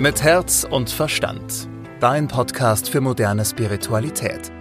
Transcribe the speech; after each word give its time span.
Mit 0.00 0.22
Herz 0.22 0.62
und 0.62 0.90
Verstand. 0.90 1.68
Dein 1.98 2.28
Podcast 2.28 2.88
für 2.88 3.00
moderne 3.00 3.44
Spiritualität. 3.44 4.52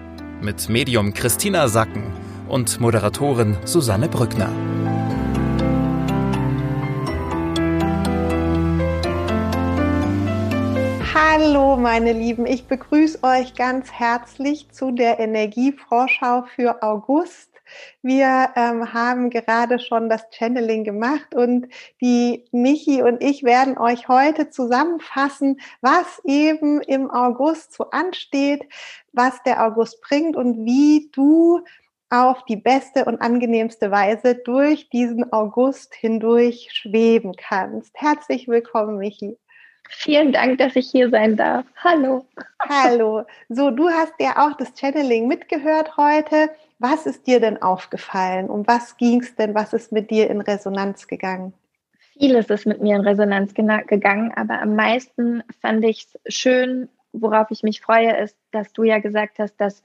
Mit 0.42 0.68
Medium 0.68 1.14
Christina 1.14 1.68
Sacken 1.68 2.12
und 2.48 2.80
Moderatorin 2.80 3.56
Susanne 3.64 4.10
Brückner. 4.10 4.50
Hallo 11.14 11.78
meine 11.78 12.14
Lieben, 12.14 12.48
ich 12.48 12.66
begrüße 12.66 13.20
euch 13.22 13.54
ganz 13.54 13.92
herzlich 13.92 14.72
zu 14.72 14.90
der 14.90 15.20
Energievorschau 15.20 16.48
für 16.56 16.82
August. 16.82 17.57
Wir 18.02 18.50
ähm, 18.56 18.94
haben 18.94 19.30
gerade 19.30 19.80
schon 19.80 20.10
das 20.10 20.26
Channeling 20.32 20.84
gemacht 20.84 21.36
und 21.36 21.68
die 22.02 22.46
Michi 22.52 23.02
und 23.02 23.22
ich 23.24 23.44
werden 23.44 23.78
euch 23.78 24.08
heute 24.08 24.50
zusammenfassen, 24.50 25.60
was 25.82 26.22
eben 26.24 26.82
im 26.82 27.10
August 27.12 27.74
so 27.74 27.90
ansteht, 27.90 28.68
was 29.14 29.42
der 29.44 29.66
August 29.66 30.02
bringt 30.02 30.36
und 30.36 30.66
wie 30.66 31.10
du 31.14 31.62
auf 32.10 32.46
die 32.46 32.56
beste 32.56 33.06
und 33.06 33.22
angenehmste 33.22 33.92
Weise 33.92 34.36
durch 34.36 34.90
diesen 34.90 35.32
August 35.34 35.94
hindurch 35.94 36.70
schweben 36.72 37.34
kannst. 37.36 37.92
Herzlich 37.96 38.48
willkommen, 38.48 38.98
Michi. 38.98 39.38
Vielen 39.90 40.32
Dank, 40.32 40.58
dass 40.58 40.76
ich 40.76 40.90
hier 40.90 41.10
sein 41.10 41.38
darf. 41.38 41.66
Hallo. 41.84 42.26
Hallo. 42.60 43.24
So, 43.50 43.72
du 43.72 43.90
hast 43.90 44.14
ja 44.20 44.46
auch 44.46 44.56
das 44.58 44.74
Channeling 44.78 45.28
mitgehört 45.28 45.96
heute. 45.98 46.50
Was 46.80 47.08
ist 47.08 47.26
dir 47.26 47.40
denn 47.40 47.62
aufgefallen? 47.62 48.50
Um 48.50 48.68
was 48.68 48.98
ging 48.98 49.22
es 49.22 49.36
denn? 49.36 49.56
Was 49.56 49.74
ist 49.74 49.92
mit 49.92 50.12
dir 50.12 50.30
in 50.30 50.42
Resonanz 50.42 51.08
gegangen? 51.08 51.54
Vieles 52.14 52.50
ist 52.50 52.66
mit 52.66 52.82
mir 52.82 52.96
in 52.96 53.02
Resonanz 53.02 53.54
gegangen, 53.54 54.32
aber 54.36 54.62
am 54.62 54.76
meisten 54.76 55.44
fand 55.62 55.84
ich 55.86 56.08
es 56.24 56.36
schön, 56.36 56.90
worauf 57.14 57.52
ich 57.52 57.64
mich 57.64 57.82
freue, 57.82 58.18
ist, 58.18 58.38
dass 58.52 58.74
du 58.74 58.84
ja 58.84 59.00
gesagt 59.00 59.40
hast, 59.40 59.56
dass 59.58 59.84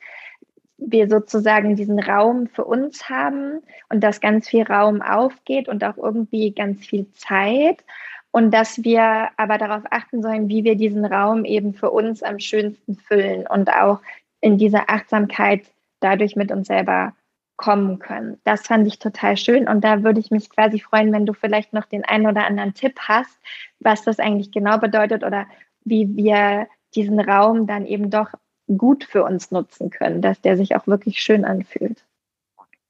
wir 0.79 1.09
sozusagen 1.09 1.77
diesen 1.77 1.99
Raum 2.01 2.49
für 2.49 2.65
uns 2.65 3.09
haben 3.09 3.63
und 3.89 4.01
dass 4.03 4.21
ganz 4.21 4.49
viel 4.49 4.65
Raum 4.65 5.01
aufgeht 5.03 5.69
und 5.69 5.85
auch 5.85 5.97
irgendwie 5.97 6.53
ganz 6.53 6.85
viel 6.87 7.07
Zeit 7.13 7.85
und 8.31 8.53
dass 8.53 8.83
wir 8.83 9.29
aber 9.37 9.59
darauf 9.59 9.83
achten 9.91 10.23
sollen, 10.23 10.49
wie 10.49 10.65
wir 10.65 10.75
diesen 10.75 11.05
Raum 11.05 11.45
eben 11.45 11.75
für 11.75 11.91
uns 11.91 12.23
am 12.23 12.39
schönsten 12.39 12.97
füllen 12.97 13.47
und 13.47 13.71
auch 13.71 14.01
in 14.41 14.59
dieser 14.59 14.91
Achtsamkeit 14.91 15.63
dadurch 16.03 16.37
mit 16.37 16.53
uns 16.53 16.69
selber 16.69 17.15
kommen 17.57 17.99
können. 17.99 18.41
Das 18.45 18.63
fand 18.63 18.87
ich 18.87 18.99
total 18.99 19.37
schön 19.37 19.69
und 19.69 19.83
da 19.83 20.03
würde 20.03 20.21
ich 20.21 20.31
mich 20.31 20.51
quasi 20.51 20.81
freuen, 20.81 21.13
wenn 21.13 21.27
du 21.27 21.33
vielleicht 21.33 21.73
noch 21.73 21.85
den 21.85 22.05
einen 22.05 22.27
oder 22.27 22.45
anderen 22.47 22.75
Tipp 22.75 22.99
hast, 23.01 23.39
was 23.79 24.03
das 24.03 24.19
eigentlich 24.19 24.51
genau 24.51 24.79
bedeutet 24.79 25.23
oder 25.23 25.47
wie 25.85 26.17
wir 26.17 26.67
diesen 26.95 27.21
Raum 27.21 27.67
dann 27.67 27.87
eben 27.87 28.11
doch 28.11 28.31
gut 28.77 29.05
für 29.05 29.25
uns 29.25 29.51
nutzen 29.51 29.91
können, 29.91 30.23
dass 30.23 30.41
der 30.41 30.57
sich 30.57 30.75
auch 30.77 30.87
wirklich 30.87 31.21
schön 31.21 31.45
anfühlt. 31.45 32.05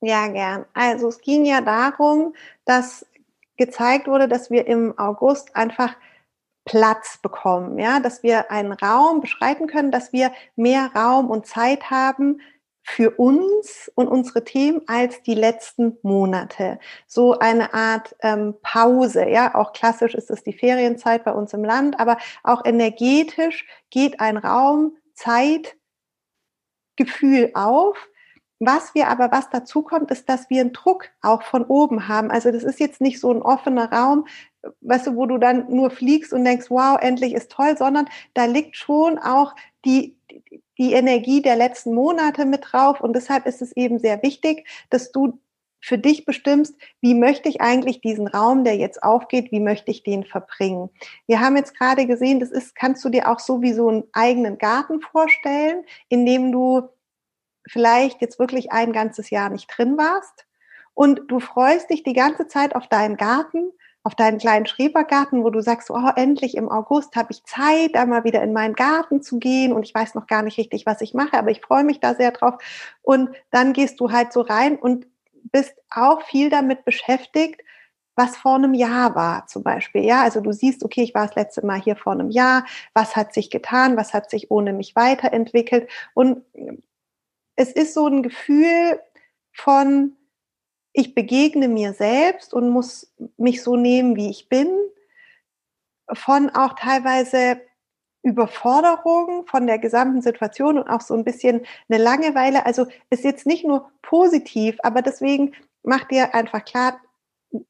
Ja, 0.00 0.26
gern. 0.28 0.64
Also 0.74 1.08
es 1.08 1.20
ging 1.20 1.44
ja 1.44 1.60
darum, 1.60 2.34
dass 2.64 3.06
gezeigt 3.56 4.08
wurde, 4.08 4.28
dass 4.28 4.50
wir 4.50 4.66
im 4.66 4.98
August 4.98 5.54
einfach 5.54 5.94
Platz 6.64 7.18
bekommen, 7.18 7.78
ja, 7.78 8.00
dass 8.00 8.22
wir 8.22 8.50
einen 8.50 8.72
Raum 8.72 9.20
beschreiten 9.20 9.66
können, 9.66 9.90
dass 9.90 10.12
wir 10.12 10.32
mehr 10.56 10.90
Raum 10.94 11.28
und 11.30 11.46
Zeit 11.46 11.90
haben 11.90 12.40
für 12.82 13.10
uns 13.12 13.90
und 13.94 14.08
unsere 14.08 14.44
Themen 14.44 14.82
als 14.86 15.22
die 15.22 15.34
letzten 15.34 15.98
Monate. 16.02 16.78
So 17.06 17.38
eine 17.38 17.72
Art 17.74 18.16
ähm, 18.20 18.54
Pause, 18.62 19.28
ja, 19.28 19.54
auch 19.54 19.72
klassisch 19.72 20.14
ist 20.14 20.30
es 20.30 20.42
die 20.42 20.52
Ferienzeit 20.52 21.24
bei 21.24 21.32
uns 21.32 21.52
im 21.52 21.64
Land, 21.64 22.00
aber 22.00 22.18
auch 22.42 22.64
energetisch 22.64 23.66
geht 23.90 24.20
ein 24.20 24.36
Raum, 24.36 24.96
Zeit, 25.14 25.76
Gefühl 26.96 27.50
auf, 27.54 27.96
was 28.64 28.94
wir 28.94 29.08
aber, 29.08 29.32
was 29.32 29.50
dazu 29.50 29.82
kommt, 29.82 30.10
ist, 30.12 30.28
dass 30.28 30.48
wir 30.48 30.60
einen 30.60 30.72
Druck 30.72 31.08
auch 31.20 31.42
von 31.42 31.64
oben 31.64 32.06
haben. 32.06 32.30
Also 32.30 32.52
das 32.52 32.62
ist 32.62 32.78
jetzt 32.78 33.00
nicht 33.00 33.18
so 33.18 33.32
ein 33.32 33.42
offener 33.42 33.90
Raum, 33.90 34.26
weißt 34.82 35.08
du, 35.08 35.16
wo 35.16 35.26
du 35.26 35.38
dann 35.38 35.68
nur 35.68 35.90
fliegst 35.90 36.32
und 36.32 36.44
denkst, 36.44 36.70
wow, 36.70 36.96
endlich 37.00 37.34
ist 37.34 37.50
toll, 37.50 37.76
sondern 37.76 38.08
da 38.34 38.44
liegt 38.44 38.76
schon 38.76 39.18
auch 39.18 39.56
die, 39.84 40.16
die 40.82 40.94
Energie 40.94 41.40
der 41.40 41.54
letzten 41.54 41.94
Monate 41.94 42.44
mit 42.44 42.72
drauf. 42.72 43.00
Und 43.00 43.14
deshalb 43.14 43.46
ist 43.46 43.62
es 43.62 43.70
eben 43.76 44.00
sehr 44.00 44.20
wichtig, 44.24 44.66
dass 44.90 45.12
du 45.12 45.38
für 45.80 45.96
dich 45.96 46.24
bestimmst, 46.24 46.74
wie 47.00 47.14
möchte 47.14 47.48
ich 47.48 47.60
eigentlich 47.60 48.00
diesen 48.00 48.26
Raum, 48.26 48.64
der 48.64 48.76
jetzt 48.76 49.00
aufgeht, 49.00 49.52
wie 49.52 49.60
möchte 49.60 49.92
ich 49.92 50.02
den 50.02 50.24
verbringen. 50.24 50.90
Wir 51.28 51.38
haben 51.38 51.56
jetzt 51.56 51.78
gerade 51.78 52.06
gesehen, 52.06 52.40
das 52.40 52.50
ist, 52.50 52.74
kannst 52.74 53.04
du 53.04 53.10
dir 53.10 53.30
auch 53.30 53.38
so 53.38 53.62
wie 53.62 53.72
so 53.72 53.88
einen 53.88 54.04
eigenen 54.12 54.58
Garten 54.58 55.00
vorstellen, 55.00 55.84
in 56.08 56.26
dem 56.26 56.50
du 56.50 56.88
vielleicht 57.68 58.20
jetzt 58.20 58.40
wirklich 58.40 58.72
ein 58.72 58.92
ganzes 58.92 59.30
Jahr 59.30 59.50
nicht 59.50 59.68
drin 59.76 59.96
warst 59.96 60.46
und 60.94 61.22
du 61.28 61.38
freust 61.38 61.90
dich 61.90 62.02
die 62.02 62.12
ganze 62.12 62.48
Zeit 62.48 62.74
auf 62.74 62.88
deinen 62.88 63.16
Garten, 63.16 63.70
auf 64.04 64.14
deinen 64.14 64.38
kleinen 64.38 64.66
Schrebergarten, 64.66 65.44
wo 65.44 65.50
du 65.50 65.60
sagst, 65.60 65.90
oh, 65.90 66.10
endlich 66.16 66.56
im 66.56 66.68
August 66.68 67.14
habe 67.14 67.32
ich 67.32 67.44
Zeit, 67.44 67.94
da 67.94 68.04
mal 68.04 68.24
wieder 68.24 68.42
in 68.42 68.52
meinen 68.52 68.74
Garten 68.74 69.22
zu 69.22 69.38
gehen 69.38 69.72
und 69.72 69.84
ich 69.84 69.94
weiß 69.94 70.14
noch 70.14 70.26
gar 70.26 70.42
nicht 70.42 70.58
richtig, 70.58 70.86
was 70.86 71.00
ich 71.00 71.14
mache, 71.14 71.38
aber 71.38 71.50
ich 71.50 71.60
freue 71.60 71.84
mich 71.84 72.00
da 72.00 72.14
sehr 72.14 72.32
drauf. 72.32 72.54
Und 73.02 73.30
dann 73.50 73.72
gehst 73.72 74.00
du 74.00 74.10
halt 74.10 74.32
so 74.32 74.40
rein 74.40 74.76
und 74.76 75.06
bist 75.52 75.74
auch 75.90 76.22
viel 76.22 76.50
damit 76.50 76.84
beschäftigt, 76.84 77.60
was 78.16 78.36
vor 78.36 78.56
einem 78.56 78.74
Jahr 78.74 79.14
war 79.14 79.46
zum 79.46 79.62
Beispiel. 79.62 80.04
Ja, 80.04 80.22
also 80.22 80.40
du 80.40 80.52
siehst, 80.52 80.84
okay, 80.84 81.02
ich 81.02 81.14
war 81.14 81.26
das 81.26 81.36
letzte 81.36 81.64
Mal 81.64 81.80
hier 81.80 81.96
vor 81.96 82.12
einem 82.12 82.30
Jahr, 82.30 82.66
was 82.94 83.16
hat 83.16 83.32
sich 83.32 83.50
getan, 83.50 83.96
was 83.96 84.12
hat 84.12 84.30
sich 84.30 84.50
ohne 84.50 84.72
mich 84.72 84.96
weiterentwickelt 84.96 85.88
und 86.14 86.44
es 87.56 87.70
ist 87.70 87.94
so 87.94 88.06
ein 88.06 88.22
Gefühl 88.22 89.00
von, 89.52 90.16
ich 90.92 91.14
begegne 91.14 91.68
mir 91.68 91.94
selbst 91.94 92.52
und 92.54 92.68
muss 92.68 93.12
mich 93.36 93.62
so 93.62 93.76
nehmen, 93.76 94.16
wie 94.16 94.30
ich 94.30 94.48
bin, 94.48 94.68
von 96.12 96.50
auch 96.50 96.74
teilweise 96.74 97.60
Überforderung 98.22 99.46
von 99.46 99.66
der 99.66 99.78
gesamten 99.78 100.22
Situation 100.22 100.78
und 100.78 100.88
auch 100.88 101.00
so 101.00 101.14
ein 101.14 101.24
bisschen 101.24 101.62
eine 101.88 102.02
Langeweile. 102.02 102.66
Also 102.66 102.86
ist 103.10 103.24
jetzt 103.24 103.46
nicht 103.46 103.64
nur 103.64 103.90
positiv, 104.02 104.76
aber 104.82 105.02
deswegen 105.02 105.54
mach 105.82 106.04
dir 106.04 106.34
einfach 106.34 106.64
klar, 106.64 107.00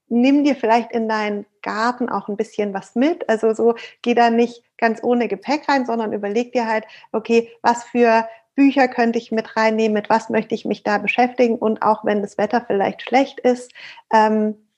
nimm 0.08 0.44
dir 0.44 0.54
vielleicht 0.54 0.92
in 0.92 1.08
deinen 1.08 1.46
Garten 1.62 2.08
auch 2.08 2.28
ein 2.28 2.36
bisschen 2.36 2.74
was 2.74 2.94
mit. 2.94 3.28
Also 3.28 3.54
so 3.54 3.74
geh 4.02 4.14
da 4.14 4.30
nicht 4.30 4.62
ganz 4.76 5.02
ohne 5.02 5.28
Gepäck 5.28 5.68
rein, 5.68 5.86
sondern 5.86 6.12
überleg 6.12 6.52
dir 6.52 6.66
halt, 6.66 6.84
okay, 7.12 7.50
was 7.62 7.84
für 7.84 8.28
Bücher 8.54 8.88
könnte 8.88 9.18
ich 9.18 9.32
mit 9.32 9.56
reinnehmen, 9.56 9.94
mit 9.94 10.10
was 10.10 10.28
möchte 10.28 10.54
ich 10.54 10.64
mich 10.64 10.82
da 10.82 10.98
beschäftigen 10.98 11.56
und 11.56 11.82
auch 11.82 12.04
wenn 12.04 12.22
das 12.22 12.38
Wetter 12.38 12.64
vielleicht 12.66 13.02
schlecht 13.02 13.40
ist, 13.40 13.72
ähm, 14.12 14.68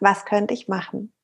was 0.00 0.24
könnte 0.24 0.54
ich 0.54 0.68
machen? 0.68 1.14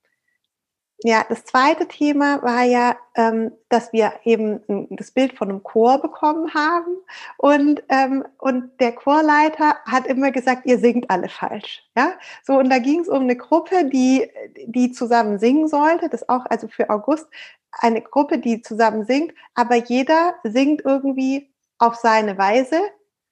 Ja, 1.02 1.24
das 1.26 1.46
zweite 1.46 1.88
Thema 1.88 2.42
war 2.42 2.62
ja, 2.62 2.94
ähm, 3.14 3.52
dass 3.70 3.90
wir 3.90 4.12
eben 4.24 4.60
das 4.90 5.12
Bild 5.12 5.32
von 5.32 5.48
einem 5.48 5.62
Chor 5.62 5.98
bekommen 6.02 6.52
haben 6.52 6.94
und 7.38 7.82
ähm, 7.88 8.22
und 8.36 8.78
der 8.80 8.92
Chorleiter 8.92 9.76
hat 9.86 10.06
immer 10.06 10.30
gesagt, 10.30 10.66
ihr 10.66 10.78
singt 10.78 11.08
alle 11.10 11.30
falsch, 11.30 11.82
ja. 11.96 12.12
So 12.42 12.58
und 12.58 12.68
da 12.68 12.78
ging 12.78 13.00
es 13.00 13.08
um 13.08 13.22
eine 13.22 13.36
Gruppe, 13.36 13.86
die 13.86 14.28
die 14.66 14.92
zusammen 14.92 15.38
singen 15.38 15.68
sollte. 15.68 16.10
Das 16.10 16.28
auch 16.28 16.44
also 16.50 16.68
für 16.68 16.90
August 16.90 17.26
eine 17.72 18.02
Gruppe, 18.02 18.38
die 18.38 18.60
zusammen 18.60 19.04
singt, 19.06 19.32
aber 19.54 19.76
jeder 19.76 20.34
singt 20.44 20.82
irgendwie 20.84 21.49
auf 21.80 21.96
seine 21.96 22.38
Weise. 22.38 22.80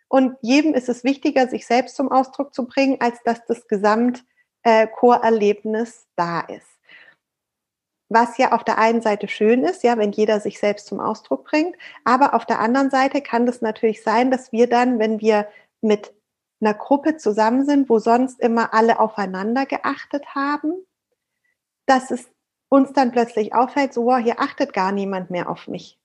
Und 0.08 0.36
jedem 0.40 0.74
ist 0.74 0.88
es 0.88 1.04
wichtiger, 1.04 1.46
sich 1.46 1.64
selbst 1.66 1.94
zum 1.94 2.10
Ausdruck 2.10 2.52
zu 2.54 2.66
bringen, 2.66 2.96
als 3.00 3.22
dass 3.24 3.44
das 3.44 3.68
Gesamtchorerlebnis 3.68 6.00
äh, 6.00 6.06
da 6.16 6.40
ist. 6.40 6.66
Was 8.08 8.38
ja 8.38 8.52
auf 8.52 8.64
der 8.64 8.78
einen 8.78 9.02
Seite 9.02 9.28
schön 9.28 9.64
ist, 9.64 9.82
ja, 9.82 9.98
wenn 9.98 10.12
jeder 10.12 10.40
sich 10.40 10.58
selbst 10.58 10.86
zum 10.86 10.98
Ausdruck 10.98 11.44
bringt. 11.44 11.76
Aber 12.04 12.32
auf 12.32 12.46
der 12.46 12.58
anderen 12.58 12.88
Seite 12.90 13.20
kann 13.20 13.44
das 13.44 13.60
natürlich 13.60 14.02
sein, 14.02 14.30
dass 14.30 14.50
wir 14.50 14.66
dann, 14.66 14.98
wenn 14.98 15.20
wir 15.20 15.46
mit 15.82 16.14
einer 16.60 16.72
Gruppe 16.72 17.18
zusammen 17.18 17.66
sind, 17.66 17.90
wo 17.90 17.98
sonst 17.98 18.40
immer 18.40 18.72
alle 18.72 18.98
aufeinander 18.98 19.66
geachtet 19.66 20.34
haben, 20.34 20.72
dass 21.84 22.10
es 22.10 22.30
uns 22.70 22.94
dann 22.94 23.12
plötzlich 23.12 23.54
auffällt, 23.54 23.92
so, 23.92 24.06
wow, 24.06 24.18
hier 24.18 24.40
achtet 24.40 24.72
gar 24.72 24.92
niemand 24.92 25.28
mehr 25.30 25.50
auf 25.50 25.68
mich 25.68 25.97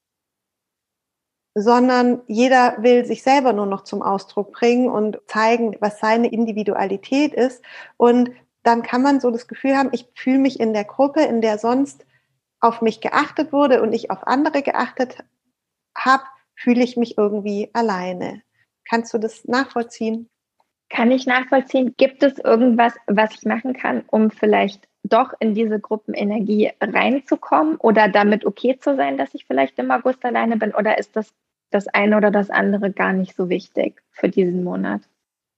sondern 1.55 2.21
jeder 2.27 2.75
will 2.79 3.05
sich 3.05 3.23
selber 3.23 3.53
nur 3.53 3.65
noch 3.65 3.83
zum 3.83 4.01
Ausdruck 4.01 4.53
bringen 4.53 4.89
und 4.89 5.19
zeigen, 5.27 5.75
was 5.79 5.99
seine 5.99 6.31
Individualität 6.31 7.33
ist. 7.33 7.63
Und 7.97 8.31
dann 8.63 8.81
kann 8.81 9.01
man 9.03 9.19
so 9.19 9.29
das 9.29 9.47
Gefühl 9.47 9.75
haben, 9.77 9.89
ich 9.91 10.07
fühle 10.15 10.39
mich 10.39 10.59
in 10.59 10.73
der 10.73 10.85
Gruppe, 10.85 11.21
in 11.21 11.41
der 11.41 11.57
sonst 11.57 12.05
auf 12.59 12.81
mich 12.81 13.01
geachtet 13.01 13.51
wurde 13.51 13.81
und 13.81 13.93
ich 13.93 14.09
auf 14.09 14.25
andere 14.25 14.61
geachtet 14.61 15.17
habe, 15.95 16.23
fühle 16.55 16.83
ich 16.83 16.97
mich 16.97 17.17
irgendwie 17.17 17.69
alleine. 17.73 18.41
Kannst 18.89 19.13
du 19.13 19.17
das 19.17 19.45
nachvollziehen? 19.45 20.29
Kann 20.89 21.11
ich 21.11 21.25
nachvollziehen? 21.25 21.93
Gibt 21.97 22.23
es 22.23 22.37
irgendwas, 22.39 22.93
was 23.07 23.33
ich 23.33 23.43
machen 23.43 23.73
kann, 23.73 24.03
um 24.07 24.31
vielleicht 24.31 24.87
doch 25.03 25.33
in 25.39 25.53
diese 25.53 25.79
Gruppenenergie 25.79 26.71
reinzukommen 26.79 27.75
oder 27.77 28.07
damit 28.07 28.45
okay 28.45 28.77
zu 28.79 28.95
sein, 28.95 29.17
dass 29.17 29.33
ich 29.33 29.45
vielleicht 29.45 29.77
im 29.79 29.91
August 29.91 30.23
alleine 30.23 30.55
bin? 30.57 30.73
Oder 30.73 30.97
ist 30.97 31.15
das 31.15 31.33
das 31.73 31.87
eine 31.87 32.17
oder 32.17 32.31
das 32.31 32.49
andere 32.49 32.91
gar 32.91 33.13
nicht 33.13 33.35
so 33.35 33.49
wichtig 33.49 34.01
für 34.11 34.29
diesen 34.29 34.63
Monat? 34.63 35.01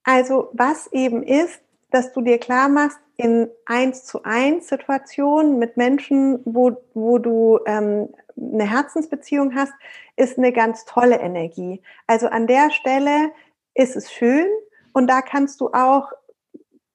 Also 0.04 0.50
was 0.54 0.88
eben 0.92 1.24
ist, 1.24 1.62
dass 1.92 2.12
du 2.14 2.22
dir 2.22 2.38
klar 2.38 2.70
machst, 2.70 3.00
in 3.18 3.50
eins 3.66 4.06
zu 4.06 4.24
eins 4.24 4.68
Situationen 4.68 5.58
mit 5.58 5.78
Menschen, 5.78 6.40
wo, 6.46 6.78
wo 6.94 7.18
du 7.18 7.60
ähm, 7.66 8.10
eine 8.38 8.70
Herzensbeziehung 8.70 9.56
hast, 9.56 9.74
ist 10.18 10.38
eine 10.38 10.52
ganz 10.52 10.86
tolle 10.86 11.20
Energie. 11.20 11.82
Also 12.08 12.28
an 12.28 12.48
der 12.48 12.72
Stelle 12.72 13.32
ist 13.74 13.96
es 13.96 14.12
schön 14.12 14.48
und 14.94 15.08
da 15.08 15.22
kannst 15.22 15.62
du 15.62 15.70
auch 15.72 16.12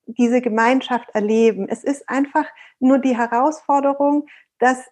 diese 0.06 0.40
Gemeinschaft 0.40 1.08
erleben. 1.14 1.68
Es 1.68 1.84
ist 1.84 2.08
einfach 2.08 2.46
nur 2.78 2.98
die 2.98 3.16
Herausforderung, 3.16 4.26
dass 4.58 4.84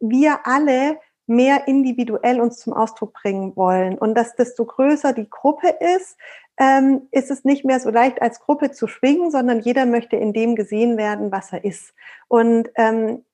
wir 0.00 0.46
alle 0.46 0.98
mehr 1.26 1.66
individuell 1.66 2.40
uns 2.40 2.58
zum 2.58 2.72
Ausdruck 2.72 3.12
bringen 3.12 3.56
wollen. 3.56 3.98
Und 3.98 4.14
dass 4.14 4.36
desto 4.36 4.64
größer 4.64 5.12
die 5.12 5.28
Gruppe 5.28 5.68
ist, 5.96 6.16
ähm, 6.58 7.08
ist 7.10 7.30
es 7.30 7.44
nicht 7.44 7.64
mehr 7.64 7.80
so 7.80 7.90
leicht 7.90 8.22
als 8.22 8.40
Gruppe 8.40 8.70
zu 8.70 8.86
schwingen, 8.86 9.30
sondern 9.30 9.60
jeder 9.60 9.86
möchte 9.86 10.16
in 10.16 10.32
dem 10.32 10.54
gesehen 10.54 10.96
werden, 10.96 11.30
was 11.32 11.52
er 11.52 11.64
ist. 11.64 11.94
Und 12.28 12.70
ähm, 12.76 13.24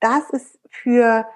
das 0.00 0.30
ist 0.30 0.58
für 0.68 1.26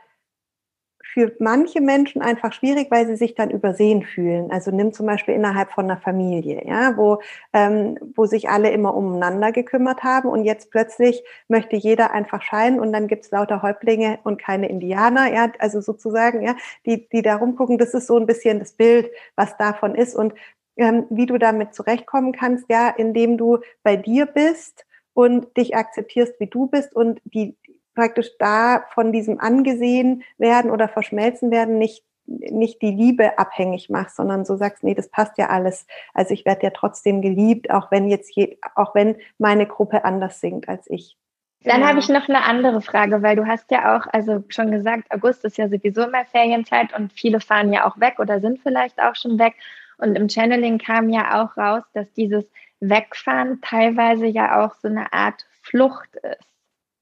für 1.18 1.34
manche 1.40 1.80
Menschen 1.80 2.22
einfach 2.22 2.52
schwierig, 2.52 2.92
weil 2.92 3.04
sie 3.08 3.16
sich 3.16 3.34
dann 3.34 3.50
übersehen 3.50 4.04
fühlen. 4.04 4.52
Also 4.52 4.70
nimm 4.70 4.92
zum 4.92 5.06
Beispiel 5.06 5.34
innerhalb 5.34 5.72
von 5.72 5.86
einer 5.86 6.00
Familie, 6.00 6.64
ja, 6.64 6.96
wo, 6.96 7.20
ähm, 7.52 7.98
wo 8.14 8.26
sich 8.26 8.48
alle 8.48 8.70
immer 8.70 8.94
umeinander 8.94 9.50
gekümmert 9.50 10.04
haben 10.04 10.28
und 10.28 10.44
jetzt 10.44 10.70
plötzlich 10.70 11.24
möchte 11.48 11.74
jeder 11.74 12.12
einfach 12.12 12.40
scheinen 12.42 12.78
und 12.78 12.92
dann 12.92 13.08
gibt's 13.08 13.32
lauter 13.32 13.62
Häuptlinge 13.62 14.20
und 14.22 14.40
keine 14.40 14.68
Indianer, 14.68 15.32
ja, 15.32 15.50
also 15.58 15.80
sozusagen, 15.80 16.42
ja, 16.46 16.54
die, 16.86 17.08
die 17.08 17.22
da 17.22 17.34
rumgucken. 17.34 17.78
Das 17.78 17.94
ist 17.94 18.06
so 18.06 18.16
ein 18.16 18.26
bisschen 18.26 18.60
das 18.60 18.74
Bild, 18.74 19.10
was 19.34 19.56
davon 19.56 19.96
ist 19.96 20.14
und 20.14 20.34
ähm, 20.76 21.06
wie 21.10 21.26
du 21.26 21.36
damit 21.36 21.74
zurechtkommen 21.74 22.30
kannst, 22.30 22.66
ja, 22.68 22.90
indem 22.90 23.38
du 23.38 23.58
bei 23.82 23.96
dir 23.96 24.26
bist 24.26 24.86
und 25.14 25.56
dich 25.56 25.74
akzeptierst, 25.74 26.38
wie 26.38 26.46
du 26.46 26.68
bist 26.68 26.94
und 26.94 27.20
die, 27.24 27.56
praktisch 27.98 28.30
da 28.38 28.84
von 28.94 29.12
diesem 29.12 29.40
angesehen 29.40 30.22
werden 30.38 30.70
oder 30.70 30.88
verschmelzen 30.88 31.50
werden 31.50 31.78
nicht 31.78 32.04
nicht 32.28 32.82
die 32.82 32.90
Liebe 32.90 33.38
abhängig 33.38 33.88
machst, 33.88 34.16
sondern 34.16 34.44
so 34.44 34.54
sagst, 34.54 34.84
nee, 34.84 34.94
das 34.94 35.08
passt 35.08 35.38
ja 35.38 35.48
alles. 35.48 35.86
Also 36.12 36.34
ich 36.34 36.44
werde 36.44 36.64
ja 36.64 36.70
trotzdem 36.70 37.22
geliebt, 37.22 37.70
auch 37.70 37.90
wenn 37.90 38.06
jetzt 38.06 38.36
je, 38.36 38.58
auch 38.74 38.94
wenn 38.94 39.16
meine 39.38 39.66
Gruppe 39.66 40.04
anders 40.04 40.38
singt 40.38 40.68
als 40.68 40.88
ich. 40.90 41.16
Dann 41.64 41.76
genau. 41.76 41.88
habe 41.88 41.98
ich 42.00 42.08
noch 42.10 42.28
eine 42.28 42.44
andere 42.44 42.82
Frage, 42.82 43.22
weil 43.22 43.34
du 43.34 43.46
hast 43.46 43.70
ja 43.70 43.96
auch, 43.96 44.06
also 44.12 44.44
schon 44.48 44.70
gesagt, 44.70 45.10
August 45.10 45.42
ist 45.46 45.56
ja 45.56 45.70
sowieso 45.70 46.02
immer 46.02 46.26
Ferienzeit 46.26 46.94
und 46.94 47.14
viele 47.14 47.40
fahren 47.40 47.72
ja 47.72 47.88
auch 47.88 47.98
weg 47.98 48.18
oder 48.18 48.40
sind 48.40 48.60
vielleicht 48.60 49.00
auch 49.00 49.16
schon 49.16 49.38
weg. 49.38 49.54
Und 49.96 50.14
im 50.14 50.28
Channeling 50.28 50.76
kam 50.76 51.08
ja 51.08 51.42
auch 51.42 51.56
raus, 51.56 51.82
dass 51.94 52.12
dieses 52.12 52.44
Wegfahren 52.80 53.62
teilweise 53.62 54.26
ja 54.26 54.64
auch 54.64 54.74
so 54.74 54.88
eine 54.88 55.14
Art 55.14 55.46
Flucht 55.62 56.14
ist. 56.16 56.57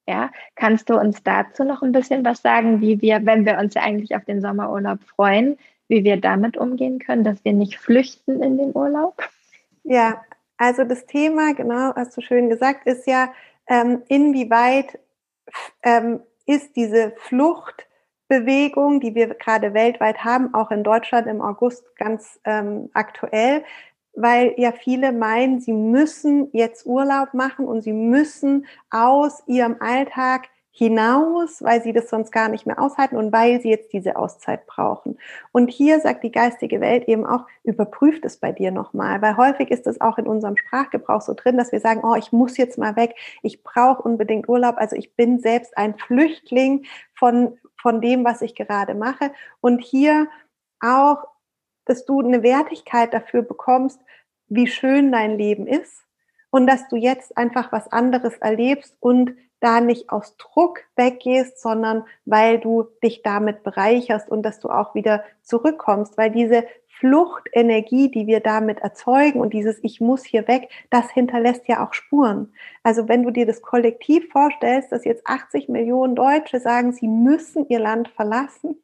Ja, 0.06 0.30
kannst 0.54 0.88
du 0.88 0.98
uns 0.98 1.22
dazu 1.24 1.64
noch 1.64 1.82
ein 1.82 1.92
bisschen 1.92 2.24
was 2.24 2.40
sagen, 2.40 2.80
wie 2.80 3.00
wir, 3.02 3.26
wenn 3.26 3.44
wir 3.44 3.58
uns 3.58 3.74
ja 3.74 3.82
eigentlich 3.82 4.14
auf 4.14 4.24
den 4.24 4.40
Sommerurlaub 4.40 5.02
freuen, 5.02 5.58
wie 5.88 6.04
wir 6.04 6.20
damit 6.20 6.56
umgehen 6.56 6.98
können, 6.98 7.24
dass 7.24 7.44
wir 7.44 7.52
nicht 7.52 7.78
flüchten 7.78 8.42
in 8.42 8.56
den 8.56 8.72
Urlaub? 8.74 9.20
Ja, 9.82 10.24
also 10.58 10.84
das 10.84 11.06
Thema, 11.06 11.54
genau, 11.54 11.94
hast 11.94 12.16
du 12.16 12.20
schön 12.20 12.48
gesagt, 12.48 12.86
ist 12.86 13.06
ja, 13.06 13.32
ähm, 13.68 14.02
inwieweit 14.08 14.98
ähm, 15.82 16.20
ist 16.46 16.76
diese 16.76 17.12
Fluchtbewegung, 17.16 19.00
die 19.00 19.14
wir 19.14 19.34
gerade 19.34 19.74
weltweit 19.74 20.24
haben, 20.24 20.54
auch 20.54 20.70
in 20.70 20.84
Deutschland 20.84 21.26
im 21.26 21.42
August 21.42 21.96
ganz 21.96 22.40
ähm, 22.44 22.90
aktuell, 22.94 23.64
weil 24.16 24.54
ja 24.56 24.72
viele 24.72 25.12
meinen, 25.12 25.60
sie 25.60 25.72
müssen 25.72 26.48
jetzt 26.52 26.86
Urlaub 26.86 27.34
machen 27.34 27.66
und 27.66 27.82
sie 27.82 27.92
müssen 27.92 28.66
aus 28.90 29.42
ihrem 29.46 29.76
Alltag 29.80 30.48
hinaus, 30.76 31.62
weil 31.62 31.82
sie 31.82 31.94
das 31.94 32.10
sonst 32.10 32.30
gar 32.30 32.50
nicht 32.50 32.66
mehr 32.66 32.78
aushalten 32.78 33.16
und 33.16 33.32
weil 33.32 33.62
sie 33.62 33.70
jetzt 33.70 33.94
diese 33.94 34.16
Auszeit 34.16 34.66
brauchen. 34.66 35.18
Und 35.50 35.68
hier 35.68 36.00
sagt 36.00 36.22
die 36.22 36.30
geistige 36.30 36.82
Welt 36.82 37.08
eben 37.08 37.24
auch, 37.24 37.46
überprüft 37.62 38.26
es 38.26 38.36
bei 38.36 38.52
dir 38.52 38.70
nochmal, 38.70 39.22
weil 39.22 39.38
häufig 39.38 39.70
ist 39.70 39.86
es 39.86 40.02
auch 40.02 40.18
in 40.18 40.26
unserem 40.26 40.58
Sprachgebrauch 40.58 41.22
so 41.22 41.32
drin, 41.32 41.56
dass 41.56 41.72
wir 41.72 41.80
sagen, 41.80 42.02
oh, 42.04 42.14
ich 42.14 42.30
muss 42.30 42.58
jetzt 42.58 42.76
mal 42.76 42.94
weg, 42.94 43.14
ich 43.42 43.62
brauche 43.62 44.02
unbedingt 44.02 44.50
Urlaub, 44.50 44.76
also 44.76 44.96
ich 44.96 45.14
bin 45.14 45.40
selbst 45.40 45.78
ein 45.78 45.96
Flüchtling 45.96 46.84
von, 47.14 47.56
von 47.80 48.02
dem, 48.02 48.26
was 48.26 48.42
ich 48.42 48.54
gerade 48.54 48.94
mache. 48.94 49.30
Und 49.62 49.80
hier 49.80 50.28
auch 50.80 51.24
dass 51.86 52.04
du 52.04 52.20
eine 52.20 52.42
Wertigkeit 52.42 53.14
dafür 53.14 53.42
bekommst, 53.42 54.00
wie 54.48 54.66
schön 54.66 55.10
dein 55.10 55.38
Leben 55.38 55.66
ist 55.66 56.04
und 56.50 56.66
dass 56.66 56.88
du 56.88 56.96
jetzt 56.96 57.36
einfach 57.36 57.72
was 57.72 57.90
anderes 57.90 58.36
erlebst 58.38 58.96
und 59.00 59.34
da 59.60 59.80
nicht 59.80 60.10
aus 60.10 60.36
Druck 60.36 60.80
weggehst, 60.96 61.60
sondern 61.60 62.04
weil 62.24 62.58
du 62.58 62.84
dich 63.02 63.22
damit 63.22 63.62
bereicherst 63.62 64.28
und 64.28 64.42
dass 64.42 64.60
du 64.60 64.68
auch 64.68 64.94
wieder 64.94 65.24
zurückkommst, 65.42 66.18
weil 66.18 66.30
diese 66.30 66.64
Fluchtenergie, 66.98 68.10
die 68.10 68.26
wir 68.26 68.40
damit 68.40 68.80
erzeugen 68.80 69.40
und 69.40 69.52
dieses 69.52 69.78
Ich 69.82 70.00
muss 70.00 70.24
hier 70.24 70.48
weg, 70.48 70.70
das 70.90 71.10
hinterlässt 71.10 71.68
ja 71.68 71.86
auch 71.86 71.92
Spuren. 71.92 72.52
Also 72.82 73.08
wenn 73.08 73.22
du 73.22 73.30
dir 73.30 73.46
das 73.46 73.60
Kollektiv 73.60 74.30
vorstellst, 74.30 74.92
dass 74.92 75.04
jetzt 75.04 75.26
80 75.26 75.68
Millionen 75.68 76.14
Deutsche 76.14 76.60
sagen, 76.60 76.92
sie 76.92 77.08
müssen 77.08 77.66
ihr 77.68 77.80
Land 77.80 78.08
verlassen, 78.08 78.80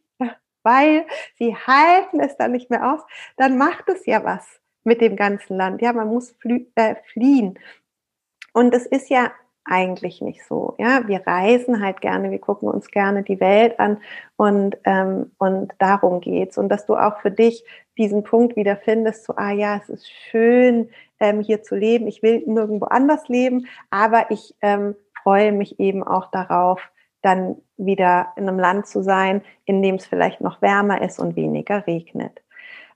weil 0.63 1.07
sie 1.39 1.55
halten 1.55 2.21
es 2.21 2.37
dann 2.37 2.53
nicht 2.53 2.71
mehr 2.71 2.93
aus, 2.93 3.01
dann 3.37 3.59
macht 3.59 3.89
es 3.89 4.07
ja 4.07 4.25
was 4.25 4.45
mit 4.85 5.01
dem 5.01 5.17
ganzen 5.17 5.57
Land. 5.57 5.83
Ja, 5.83 5.93
man 5.93 6.09
muss 6.09 6.35
äh, 6.75 6.97
fliehen. 7.13 7.59
Und 8.53 8.75
es 8.75 8.87
ist 8.87 9.09
ja 9.09 9.31
eigentlich 9.65 10.21
nicht 10.21 10.45
so. 10.45 10.75
Ja, 10.79 11.07
wir 11.07 11.27
reisen 11.27 11.83
halt 11.83 12.01
gerne, 12.01 12.31
wir 12.31 12.41
gucken 12.41 12.69
uns 12.69 12.91
gerne 12.91 13.23
die 13.23 13.41
Welt 13.41 13.79
an 13.79 13.99
und, 14.37 14.77
ähm, 14.85 15.31
und 15.39 15.73
darum 15.79 16.21
geht's. 16.21 16.59
Und 16.59 16.69
dass 16.69 16.87
du 16.87 16.97
auch 16.97 17.21
für 17.21 17.31
dich 17.31 17.65
diesen 17.97 18.25
Punkt 18.25 18.57
wieder 18.57 18.77
findest, 18.77 19.25
so, 19.25 19.35
ah 19.37 19.53
ja, 19.53 19.77
es 19.77 19.89
ist 19.89 20.11
schön, 20.11 20.91
ähm, 21.21 21.41
hier 21.41 21.63
zu 21.63 21.77
leben. 21.77 22.09
Ich 22.09 22.23
will 22.23 22.43
nirgendwo 22.47 22.87
anders 22.87 23.29
leben, 23.29 23.67
aber 23.91 24.31
ich 24.31 24.55
ähm, 24.63 24.97
freue 25.23 25.53
mich 25.53 25.79
eben 25.79 26.03
auch 26.03 26.31
darauf, 26.31 26.81
dann 27.23 27.57
wieder 27.77 28.33
in 28.37 28.49
einem 28.49 28.59
Land 28.59 28.87
zu 28.87 29.03
sein, 29.03 29.43
in 29.65 29.83
dem 29.83 29.97
es 29.97 30.07
vielleicht 30.07 30.41
noch 30.41 30.61
wärmer 30.61 31.03
ist 31.03 31.19
und 31.19 31.37
weniger 31.37 31.87
regnet. 31.87 32.43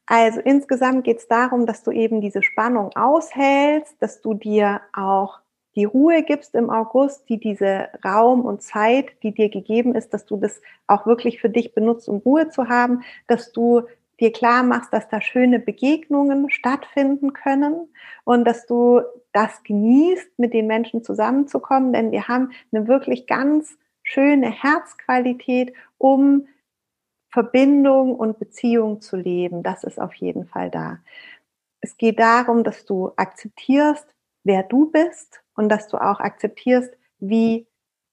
Also 0.06 0.40
insgesamt 0.40 1.04
geht 1.04 1.18
es 1.18 1.28
darum, 1.28 1.66
dass 1.66 1.82
du 1.82 1.90
eben 1.90 2.20
diese 2.20 2.42
Spannung 2.42 2.90
aushältst, 2.94 3.96
dass 4.00 4.20
du 4.20 4.34
dir 4.34 4.80
auch 4.92 5.40
die 5.74 5.84
Ruhe 5.84 6.22
gibst 6.22 6.54
im 6.54 6.70
August, 6.70 7.28
die 7.28 7.38
diese 7.38 7.88
Raum 8.04 8.44
und 8.44 8.62
Zeit, 8.62 9.12
die 9.22 9.32
dir 9.32 9.50
gegeben 9.50 9.94
ist, 9.94 10.14
dass 10.14 10.24
du 10.24 10.36
das 10.36 10.62
auch 10.86 11.06
wirklich 11.06 11.40
für 11.40 11.50
dich 11.50 11.74
benutzt, 11.74 12.08
um 12.08 12.18
Ruhe 12.18 12.48
zu 12.48 12.68
haben, 12.68 13.02
dass 13.26 13.52
du 13.52 13.82
dir 14.18 14.32
klar 14.32 14.62
machst, 14.62 14.92
dass 14.92 15.08
da 15.08 15.20
schöne 15.20 15.58
Begegnungen 15.58 16.48
stattfinden 16.48 17.34
können 17.34 17.88
und 18.24 18.46
dass 18.46 18.64
du 18.66 19.02
das 19.32 19.62
genießt, 19.64 20.38
mit 20.38 20.54
den 20.54 20.66
Menschen 20.66 21.04
zusammenzukommen, 21.04 21.92
denn 21.92 22.10
wir 22.10 22.26
haben 22.26 22.52
eine 22.72 22.88
wirklich 22.88 23.26
ganz 23.26 23.76
schöne 24.06 24.50
Herzqualität, 24.50 25.74
um 25.98 26.46
Verbindung 27.30 28.14
und 28.14 28.38
Beziehung 28.38 29.00
zu 29.02 29.16
leben. 29.16 29.62
Das 29.62 29.84
ist 29.84 30.00
auf 30.00 30.14
jeden 30.14 30.46
Fall 30.46 30.70
da. 30.70 31.00
Es 31.80 31.98
geht 31.98 32.18
darum, 32.18 32.64
dass 32.64 32.86
du 32.86 33.10
akzeptierst, 33.16 34.06
wer 34.44 34.62
du 34.62 34.90
bist 34.90 35.42
und 35.54 35.68
dass 35.68 35.88
du 35.88 35.98
auch 35.98 36.20
akzeptierst, 36.20 36.96
wie 37.18 37.66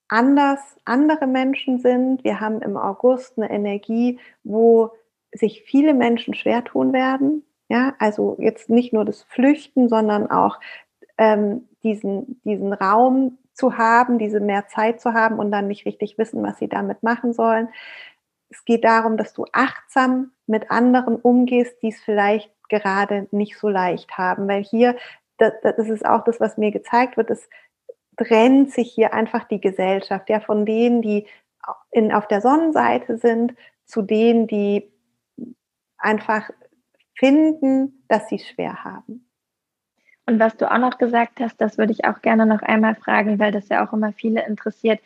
anders 0.09 0.59
andere 0.83 1.27
Menschen 1.27 1.79
sind. 1.79 2.23
Wir 2.23 2.39
haben 2.39 2.61
im 2.61 2.75
August 2.75 3.37
eine 3.37 3.49
Energie, 3.49 4.19
wo 4.43 4.91
sich 5.31 5.63
viele 5.63 5.93
Menschen 5.93 6.33
schwer 6.33 6.63
tun 6.63 6.91
werden. 6.91 7.45
Ja, 7.69 7.95
also 7.99 8.35
jetzt 8.39 8.69
nicht 8.69 8.93
nur 8.93 9.05
das 9.05 9.23
Flüchten, 9.23 9.89
sondern 9.89 10.29
auch 10.29 10.59
ähm, 11.17 11.67
diesen, 11.83 12.41
diesen 12.43 12.73
Raum 12.73 13.37
zu 13.53 13.77
haben, 13.77 14.17
diese 14.17 14.39
mehr 14.39 14.67
Zeit 14.67 15.01
zu 15.01 15.13
haben 15.13 15.39
und 15.39 15.51
dann 15.51 15.67
nicht 15.67 15.85
richtig 15.85 16.17
wissen, 16.17 16.43
was 16.43 16.57
sie 16.57 16.67
damit 16.67 17.03
machen 17.03 17.33
sollen. 17.33 17.69
Es 18.49 18.65
geht 18.65 18.83
darum, 18.83 19.17
dass 19.17 19.33
du 19.33 19.45
achtsam 19.51 20.31
mit 20.47 20.71
anderen 20.71 21.15
umgehst, 21.15 21.81
die 21.81 21.89
es 21.89 22.01
vielleicht 22.01 22.51
gerade 22.69 23.27
nicht 23.31 23.57
so 23.57 23.69
leicht 23.69 24.17
haben, 24.17 24.47
weil 24.47 24.63
hier, 24.63 24.95
das, 25.37 25.89
ist 25.89 26.05
auch 26.05 26.23
das, 26.23 26.39
was 26.39 26.57
mir 26.57 26.71
gezeigt 26.71 27.17
wird, 27.17 27.29
es 27.29 27.49
trennt 28.17 28.71
sich 28.71 28.91
hier 28.91 29.13
einfach 29.13 29.45
die 29.45 29.59
Gesellschaft, 29.59 30.29
ja, 30.29 30.39
von 30.39 30.65
denen, 30.65 31.01
die 31.01 31.27
in, 31.91 32.11
auf 32.11 32.27
der 32.27 32.41
Sonnenseite 32.41 33.17
sind, 33.17 33.55
zu 33.85 34.01
denen, 34.01 34.47
die 34.47 34.91
einfach 35.97 36.49
finden, 37.15 38.03
dass 38.07 38.29
sie 38.29 38.35
es 38.35 38.47
schwer 38.47 38.83
haben. 38.83 39.27
Und 40.25 40.39
was 40.39 40.55
du 40.55 40.71
auch 40.71 40.77
noch 40.77 40.97
gesagt 40.97 41.39
hast, 41.39 41.59
das 41.59 41.77
würde 41.77 41.91
ich 41.91 42.05
auch 42.05 42.21
gerne 42.21 42.45
noch 42.45 42.61
einmal 42.61 42.95
fragen, 42.95 43.39
weil 43.39 43.51
das 43.51 43.69
ja 43.69 43.85
auch 43.85 43.93
immer 43.93 44.13
viele 44.13 44.45
interessiert. 44.45 44.99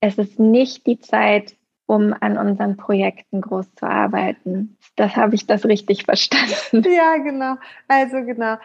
Es 0.00 0.16
ist 0.16 0.38
nicht 0.38 0.86
die 0.86 0.98
Zeit, 0.98 1.56
um 1.86 2.14
an 2.20 2.38
unseren 2.38 2.76
Projekten 2.76 3.40
groß 3.40 3.74
zu 3.74 3.86
arbeiten. 3.86 4.78
Das 4.96 5.16
habe 5.16 5.34
ich 5.34 5.46
das 5.46 5.66
richtig 5.66 6.04
verstanden. 6.06 6.84
Ja, 6.90 7.16
genau. 7.16 7.56
Also 7.88 8.24
genau. 8.24 8.56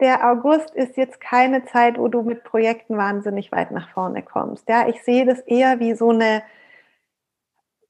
Der 0.00 0.30
August 0.30 0.74
ist 0.74 0.96
jetzt 0.96 1.20
keine 1.20 1.64
Zeit, 1.64 1.98
wo 1.98 2.08
du 2.08 2.22
mit 2.22 2.44
Projekten 2.44 2.96
wahnsinnig 2.96 3.52
weit 3.52 3.70
nach 3.70 3.88
vorne 3.90 4.22
kommst. 4.22 4.68
Ja, 4.68 4.88
ich 4.88 5.02
sehe 5.02 5.24
das 5.24 5.40
eher 5.40 5.80
wie 5.80 5.94
so 5.94 6.10
eine 6.10 6.42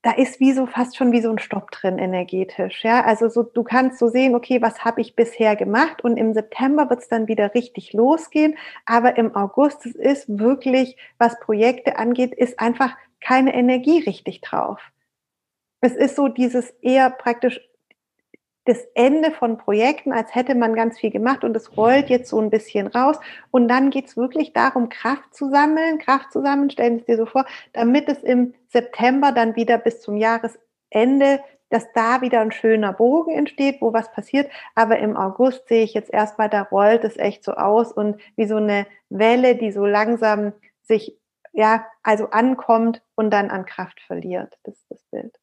da 0.03 0.11
ist 0.11 0.41
wie 0.41 0.53
so 0.53 0.67
fast 0.67 0.97
schon 0.97 1.13
wie 1.13 1.21
so 1.21 1.31
ein 1.31 1.39
Stopp 1.39 1.71
drin 1.71 1.99
energetisch. 1.99 2.83
Ja, 2.83 3.05
also 3.05 3.29
so, 3.29 3.45
du 3.45 3.63
kannst 3.63 3.99
so 3.99 4.09
sehen, 4.09 4.35
okay, 4.35 4.61
was 4.61 4.85
habe 4.85 5.01
ich 5.01 5.15
bisher 5.15 5.55
gemacht? 5.55 6.03
Und 6.03 6.17
im 6.17 6.35
September 6.35 6.91
wird 6.91 7.01
es 7.01 7.09
dann 7.09 7.29
wieder 7.29 7.55
richtig 7.55 7.93
losgehen. 7.93 8.57
Aber 8.85 9.17
im 9.17 9.37
August, 9.37 9.87
es 9.87 9.95
ist 9.95 10.39
wirklich, 10.41 10.97
was 11.19 11.39
Projekte 11.39 11.99
angeht, 11.99 12.35
ist 12.35 12.59
einfach 12.59 12.97
keine 13.21 13.55
Energie 13.55 14.01
richtig 14.01 14.41
drauf. 14.41 14.81
Es 15.81 15.95
ist 15.95 16.17
so 16.17 16.27
dieses 16.27 16.71
eher 16.81 17.09
praktisch 17.11 17.61
das 18.64 18.78
Ende 18.95 19.33
von 19.33 19.59
Projekten, 19.59 20.12
als 20.12 20.35
hätte 20.35 20.54
man 20.54 20.75
ganz 20.75 20.99
viel 20.99 21.11
gemacht 21.11 21.42
und 21.42 21.57
es 21.57 21.76
rollt 21.76 22.09
jetzt 22.11 22.31
so 22.31 22.40
ein 22.40 22.50
bisschen 22.50 22.87
raus. 22.87 23.19
Und 23.50 23.69
dann 23.69 23.90
geht 23.90 24.07
es 24.07 24.16
wirklich 24.16 24.52
darum, 24.52 24.88
Kraft 24.88 25.35
zu 25.35 25.50
sammeln, 25.50 25.99
Kraft 25.99 26.33
zu 26.33 26.42
sammeln, 26.42 26.71
stellen 26.71 26.97
Sie 26.97 27.00
es 27.00 27.07
dir 27.07 27.16
so 27.16 27.26
vor, 27.26 27.45
damit 27.73 28.09
es 28.09 28.23
im 28.23 28.54
September 28.69 29.33
dann 29.33 29.57
wieder 29.57 29.78
bis 29.78 30.00
zum 30.00 30.16
Jahresende, 30.16 31.40
dass 31.71 31.90
da 31.92 32.21
wieder 32.21 32.40
ein 32.40 32.52
schöner 32.52 32.92
Bogen 32.92 33.33
entsteht, 33.33 33.81
wo 33.81 33.92
was 33.92 34.12
passiert. 34.12 34.50
Aber 34.75 34.99
im 34.99 35.16
August 35.16 35.66
sehe 35.69 35.83
ich 35.83 35.95
jetzt 35.95 36.12
erstmal, 36.12 36.49
da 36.49 36.62
rollt 36.62 37.02
es 37.02 37.16
echt 37.16 37.42
so 37.42 37.54
aus 37.54 37.92
und 37.92 38.21
wie 38.37 38.47
so 38.47 38.57
eine 38.57 38.87
Welle, 39.09 39.57
die 39.57 39.73
so 39.73 39.87
langsam 39.87 40.52
sich, 40.83 41.19
ja, 41.52 41.87
also 42.02 42.31
ankommt 42.31 43.02
und 43.16 43.31
dann 43.31 43.50
an 43.50 43.66
Kraft 43.66 44.00
verliert. 44.02 44.57
Das 44.62 44.76
ist 44.76 44.90
das 44.90 45.02
Bild. 45.11 45.37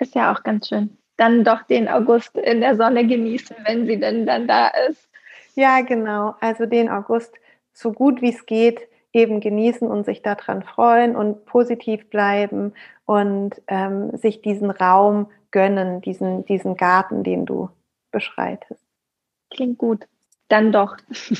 Ist 0.00 0.14
ja 0.14 0.32
auch 0.32 0.42
ganz 0.42 0.68
schön 0.68 0.98
dann 1.18 1.44
doch 1.44 1.62
den 1.64 1.88
August 1.88 2.36
in 2.36 2.62
der 2.62 2.76
Sonne 2.76 3.06
genießen, 3.06 3.56
wenn 3.66 3.86
sie 3.86 4.00
denn 4.00 4.24
dann 4.24 4.48
da 4.48 4.68
ist. 4.88 5.08
Ja, 5.54 5.82
genau. 5.82 6.34
Also 6.40 6.64
den 6.64 6.88
August 6.88 7.34
so 7.72 7.92
gut 7.92 8.22
wie 8.22 8.30
es 8.30 8.46
geht 8.46 8.88
eben 9.12 9.40
genießen 9.40 9.88
und 9.88 10.04
sich 10.04 10.22
daran 10.22 10.62
freuen 10.62 11.16
und 11.16 11.46
positiv 11.46 12.08
bleiben 12.10 12.74
und 13.06 13.60
ähm, 13.66 14.16
sich 14.16 14.42
diesen 14.42 14.70
Raum 14.70 15.30
gönnen, 15.50 16.00
diesen, 16.00 16.44
diesen 16.44 16.76
Garten, 16.76 17.24
den 17.24 17.46
du 17.46 17.70
beschreitest. 18.10 18.82
Klingt 19.50 19.78
gut. 19.78 20.06
Dann 20.48 20.72
doch. 20.72 20.96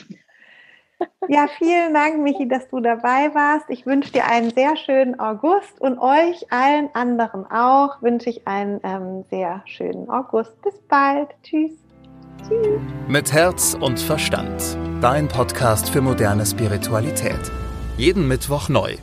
Ja, 1.28 1.46
vielen 1.58 1.92
Dank, 1.92 2.18
Michi, 2.22 2.48
dass 2.48 2.68
du 2.68 2.80
dabei 2.80 3.34
warst. 3.34 3.66
Ich 3.68 3.84
wünsche 3.86 4.12
dir 4.12 4.26
einen 4.26 4.50
sehr 4.50 4.76
schönen 4.76 5.20
August 5.20 5.80
und 5.80 5.98
euch 5.98 6.50
allen 6.50 6.88
anderen 6.94 7.44
auch 7.50 8.00
wünsche 8.00 8.30
ich 8.30 8.46
einen 8.48 8.80
ähm, 8.82 9.24
sehr 9.30 9.62
schönen 9.66 10.08
August. 10.08 10.60
Bis 10.62 10.74
bald. 10.88 11.28
Tschüss. 11.42 11.72
Tschüss. 12.46 12.80
Mit 13.08 13.32
Herz 13.32 13.76
und 13.78 14.00
Verstand. 14.00 14.78
Dein 15.00 15.28
Podcast 15.28 15.90
für 15.90 16.00
moderne 16.00 16.46
Spiritualität. 16.46 17.52
Jeden 17.96 18.26
Mittwoch 18.26 18.68
neu. 18.68 18.96